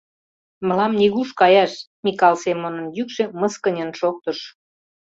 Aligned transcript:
Мылам 0.67 0.93
нигуш 0.99 1.29
каяш,— 1.39 1.73
Микал 2.03 2.35
Семонын 2.43 2.85
йӱкшӧ 2.97 3.23
мыскыньын 3.41 3.91
шоктыш. 3.99 4.39